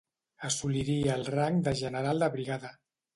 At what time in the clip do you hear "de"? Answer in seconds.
1.67-1.73, 2.25-2.31